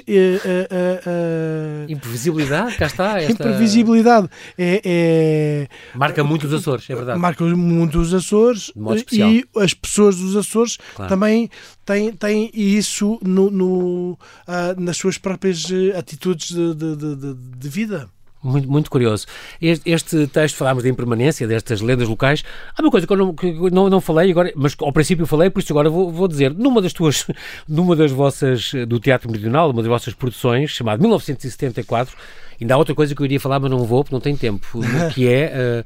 [1.88, 3.20] Imprevisibilidade, cá está.
[3.20, 3.32] Esta...
[3.32, 7.20] Imprevisibilidade é, é, Marca muito os Açores, é verdade.
[7.20, 8.72] Marca muito os Açores
[9.12, 11.10] e as pessoas dos Açores claro.
[11.10, 11.50] também
[11.86, 17.70] têm, têm isso no, no uh, nas suas próprias eh, atitudes de, de, de, de
[17.70, 18.10] vida.
[18.42, 19.26] Muito, muito curioso.
[19.62, 22.44] Este, este, texto, falámos de impermanência, destas lendas locais.
[22.76, 25.50] Há uma coisa que eu não, que não, não falei, agora, mas ao princípio falei,
[25.50, 26.54] por isso agora vou, vou dizer.
[26.54, 27.26] Numa das tuas,
[27.68, 32.16] numa das vossas, do Teatro Meridional, uma das vossas produções, chamada 1974,
[32.62, 34.68] Ainda há outra coisa que eu iria falar, mas não vou porque não tenho tempo,
[35.14, 35.84] que é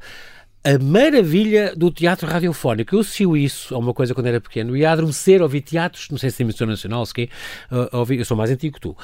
[0.64, 2.94] a maravilha do teatro radiofónico.
[2.94, 4.74] Eu associo isso a uma coisa quando era pequeno.
[4.74, 7.28] Ia adormecer, ouvir teatros, não sei se emissão nacional, se quê,
[7.70, 8.90] uh, ouvir, eu sou mais antigo que tu.
[8.90, 8.96] Uh,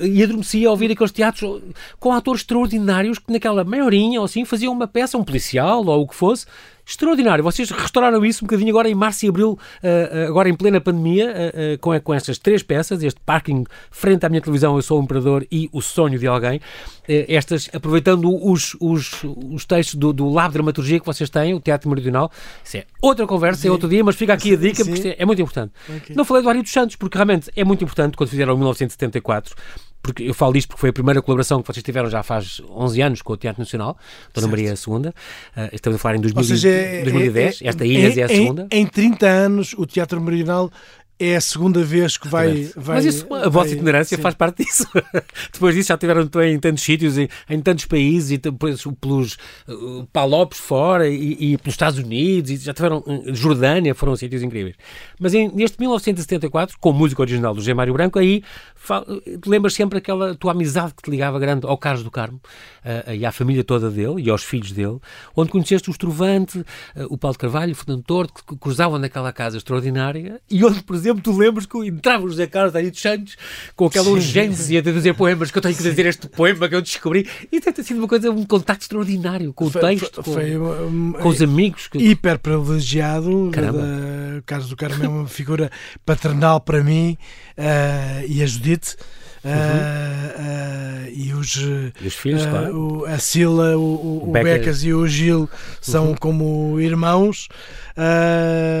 [0.00, 1.60] uh, e adormecia a ouvir aqueles teatros
[1.98, 6.02] com atores extraordinários que naquela meia horinha ou assim faziam uma peça, um policial ou
[6.02, 6.46] o que fosse,
[6.86, 7.42] extraordinário.
[7.42, 11.32] Vocês restauraram isso um bocadinho agora em março e abril, uh, agora em plena pandemia,
[11.32, 15.04] uh, com, com estas três peças, este parking frente à minha televisão, Eu Sou um
[15.04, 16.60] Imperador e O Sonho de Alguém,
[17.06, 21.60] estas, aproveitando os, os, os textos do, do Lab de Dramaturgia que vocês têm, o
[21.60, 22.30] Teatro Meridional,
[22.64, 23.68] isso é outra conversa, sim.
[23.68, 24.90] é outro dia, mas fica aqui a dica, sim.
[24.90, 25.72] porque é, é muito importante.
[25.96, 26.16] Okay.
[26.16, 29.54] Não falei do Ari dos Santos, porque realmente é muito importante, quando fizeram 1974,
[30.04, 33.00] porque eu falo disto porque foi a primeira colaboração que vocês tiveram já faz 11
[33.00, 33.96] anos com o Teatro Nacional,
[34.34, 35.08] Dona Maria II.
[35.08, 35.12] Uh,
[35.72, 36.68] estamos a falar em 2000, seja,
[37.04, 38.68] 2010, é, é, esta Ilhas é, é a segunda.
[38.70, 40.70] Em, em 30 anos, o Teatro Meridional
[41.18, 42.70] é a segunda vez que vai.
[42.76, 44.22] vai Mas isso, a vossa ignorância sim.
[44.22, 44.86] faz parte disso.
[45.52, 49.34] depois disso já tiveram em tantos sítios, em, em tantos países, e depois pelos
[49.68, 52.98] uh, Palopes fora e, e, pelos Estados Unidos, e já tiveram.
[53.06, 54.76] Uh, Jordânia foram sítios incríveis.
[55.18, 57.72] Mas em, neste 1974, com música original do G.
[57.74, 58.42] Mário Branco, aí
[59.46, 62.40] lembras sempre aquela tua amizade que te ligava grande ao Carlos do Carmo
[62.84, 64.98] uh, e à família toda dele e aos filhos dele,
[65.34, 66.66] onde conheceste o Estrovante, uh,
[67.08, 70.96] o Paulo de Carvalho, o Fernando Torto, que cruzavam naquela casa extraordinária e onde, por
[71.04, 73.36] exemplo, tu lembras que entrava o José Carlos Daí dos Santos
[73.76, 74.12] com aquela Sim.
[74.12, 77.60] urgência de dizer poemas que eu tenho que dizer este poema que eu descobri e
[77.60, 81.28] tem sido uma coisa, um contacto extraordinário com o foi, texto, foi, com, um, com,
[81.28, 81.88] os amigos.
[81.88, 81.98] Que...
[81.98, 83.48] Hiper privilegiado.
[83.48, 83.50] O
[84.46, 85.70] Carlos do Carmo é uma figura
[86.04, 87.16] paternal para mim
[87.58, 88.96] uh, e a Judite.
[89.44, 89.50] Uhum.
[89.52, 92.76] Uh, uh, e, os, e os filhos, uh, claro.
[92.76, 95.48] O, a Sila, o, o, Becas e o Gil
[95.80, 96.14] são uhum.
[96.14, 97.48] como irmãos.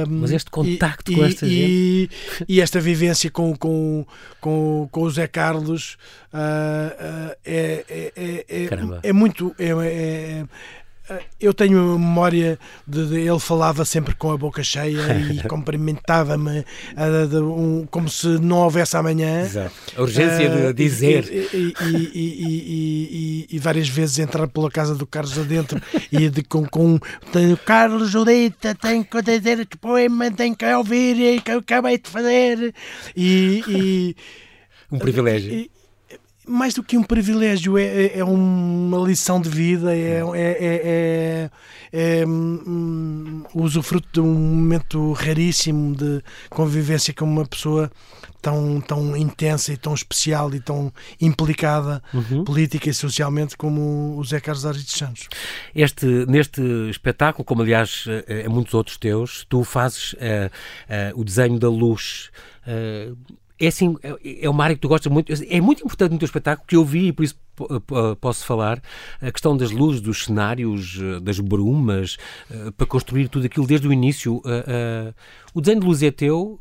[0.08, 2.10] Mas este contacto e, com esta e, gente.
[2.48, 4.06] E esta vivência com, com,
[4.40, 5.96] com, com o Zé Carlos
[6.32, 8.68] é, é, é, é,
[9.02, 9.54] é muito.
[9.58, 10.44] É, é,
[11.38, 16.64] eu tenho a memória de, de, ele falava sempre com a boca cheia e cumprimentava-me
[17.42, 19.42] um, como se não houvesse amanhã.
[19.42, 19.74] Exato.
[19.96, 21.24] A urgência uh, de dizer.
[21.30, 26.64] E, e, e, e, várias vezes entrar pela casa do Carlos adentro e de, com,
[26.66, 26.98] com
[27.66, 32.74] Carlos Judita, tem que dizer que poema tem que ouvir que eu acabei de fazer.
[33.14, 34.16] E,
[34.90, 35.68] um privilégio
[36.46, 41.50] mais do que um privilégio, é, é, é uma lição de vida, é, é, é,
[41.92, 47.90] é, é um, usufruto de um momento raríssimo de convivência com uma pessoa
[48.42, 52.44] tão, tão intensa e tão especial e tão implicada uhum.
[52.44, 55.28] política e socialmente como o Zé Carlos Arides Santos.
[55.74, 61.24] Este, neste espetáculo, como aliás é, é muitos outros teus, tu fazes uh, uh, o
[61.24, 62.30] desenho da luz.
[62.66, 63.16] Uh,
[63.58, 65.32] é assim, é, é uma área que tu gostas muito.
[65.48, 67.36] É muito importante no teu espetáculo que eu vi e por isso
[68.20, 68.82] posso falar
[69.20, 72.16] a questão das luzes, dos cenários, eh, das brumas,
[72.50, 74.42] eh, para construir tudo aquilo desde o início.
[75.54, 76.58] O desenho de luz é teu.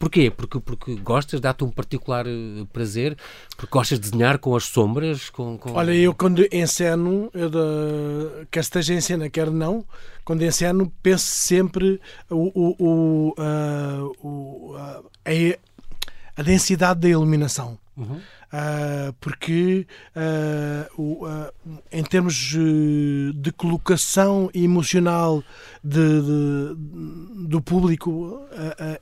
[0.00, 0.30] Porquê?
[0.30, 3.18] Porque, porque gostas, dá-te um particular eh, prazer,
[3.54, 5.28] porque gostas de desenhar com as sombras?
[5.28, 5.72] Com, com...
[5.72, 9.84] Olha, eu quando enceno, eu de, quer esteja em cena, quer não,
[10.24, 15.10] quando enceno, penso sempre o, o, o, uh, o uh,
[16.40, 17.78] a, densidade da iluminação.
[17.96, 18.20] Uhum.
[18.52, 21.52] Uh, porque uh, o, uh,
[21.92, 25.44] em termos de colocação emocional
[25.84, 26.74] de, de
[27.46, 28.44] do público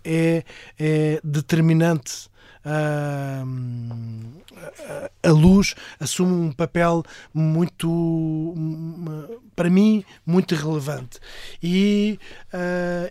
[0.04, 0.44] é,
[0.78, 2.28] é, determinante
[5.22, 8.54] a luz assume um papel muito,
[9.56, 11.18] para mim, muito relevante.
[11.62, 12.18] E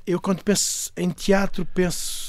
[0.05, 2.26] eu, quando penso em teatro, penso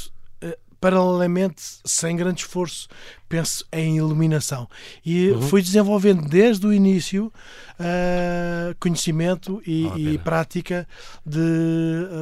[0.81, 2.88] paralelamente, sem grande esforço,
[3.29, 4.69] penso em iluminação.
[5.05, 5.43] E Uhum.
[5.43, 7.33] fui desenvolvendo desde o início
[7.79, 10.87] uh, conhecimento e, e prática
[11.27, 11.38] de,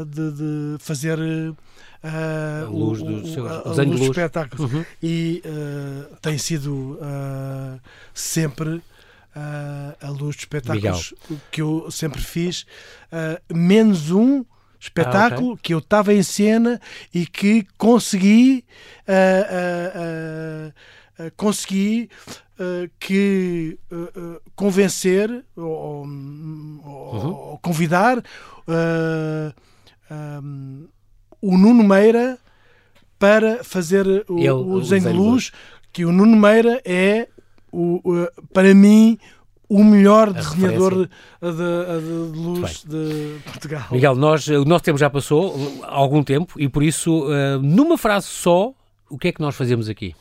[0.09, 1.19] de, de fazer.
[1.19, 1.57] uh,
[2.65, 4.85] A luz o- dos o- seus- a- luz de dos espetáculos Uhum.
[5.03, 6.99] e uh, tem sido
[8.15, 8.83] sempre
[10.01, 11.13] a luz dos espetáculos
[11.51, 12.65] que eu sempre fiz,
[13.53, 14.43] menos um
[14.81, 16.81] espetáculo que eu estava em cena
[17.15, 18.65] e que consegui
[19.09, 20.73] uh,
[21.23, 22.09] uh, uh, consegui
[22.61, 23.97] uh, que uh,
[24.37, 26.07] uh, convencer ou, ou-
[27.17, 27.59] Uhum.
[27.63, 28.23] convidar
[30.11, 30.87] um,
[31.41, 32.39] o Nuno Meira
[33.19, 35.53] para fazer o, Ele, o desenho de luz,
[35.93, 37.29] que o Nuno Meira é,
[37.73, 38.03] o-
[38.53, 39.19] para mim,
[39.69, 41.09] o melhor desenhador de,
[41.41, 43.87] de- de luz de Portugal.
[43.91, 47.59] Miguel, nós, o nosso tempo já passou uh, há algum tempo e por isso, uh,
[47.61, 48.73] numa frase só,
[49.11, 50.15] o que é que nós fazemos aqui?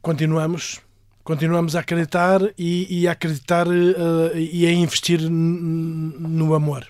[0.00, 0.80] Continuamos.
[1.24, 6.84] Continuamos a acreditar e, e a acreditar eh, e a investir no amor.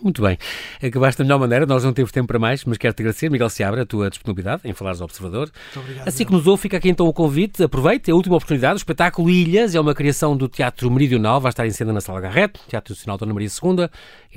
[0.00, 0.38] Muito bem.
[0.82, 3.82] Acabaste da melhor maneira, nós não temos tempo para mais, mas quero-te agradecer, Miguel Seabra,
[3.82, 5.50] a tua disponibilidade em falares ao Observador.
[5.74, 6.08] Muito obrigado.
[6.08, 7.62] Assim que nos ouve, fica aqui então o convite.
[7.62, 8.74] Aproveite, é a última oportunidade.
[8.74, 12.20] O espetáculo Ilhas é uma criação do Teatro Meridional, vai estar em cena na Sala
[12.20, 13.88] Garrete, Teatro Nacional Dona Maria II,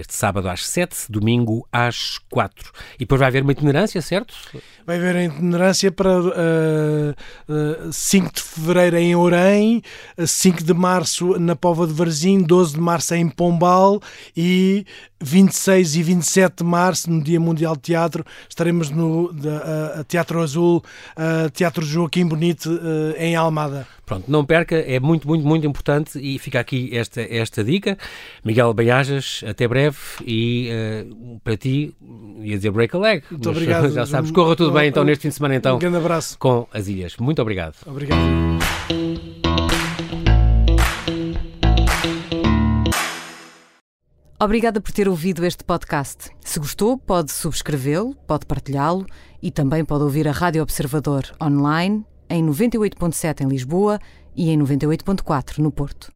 [0.01, 2.71] este sábado às 7, domingo às 4.
[2.95, 4.33] E depois vai haver uma itinerância, certo?
[4.85, 7.15] Vai haver a itinerância para eh,
[7.49, 9.81] eh, 5 de fevereiro em Orem,
[10.17, 14.01] eh, 5 de março na Pova de Varzim, 12 de março em Pombal
[14.35, 14.85] e
[15.21, 20.41] 26 e 27 de março, no Dia Mundial de Teatro, estaremos no da, eh, Teatro
[20.41, 20.83] Azul,
[21.53, 22.71] Teatro Joaquim Bonito
[23.17, 23.87] eh, em Almada.
[24.05, 27.97] Pronto, não perca, é muito, muito, muito importante e fica aqui esta, esta dica.
[28.43, 29.90] Miguel Baiajas, até breve
[30.25, 31.05] e eh,
[31.43, 31.95] para ti,
[32.39, 33.23] ia dizer break a leg.
[33.29, 33.89] Muito mas obrigado.
[33.93, 36.37] Já sabes, corra tudo bem então neste fim de semana então Um grande abraço.
[36.37, 37.15] com as ilhas.
[37.17, 37.75] Muito obrigado.
[37.85, 38.19] Obrigado.
[44.39, 46.31] Obrigada por ter ouvido este podcast.
[46.43, 49.05] Se gostou, pode subscrevê-lo, pode partilhá-lo
[49.41, 53.99] e também pode ouvir a Rádio Observador online em 98.7 em Lisboa
[54.35, 56.09] e em 98.4 no Porto.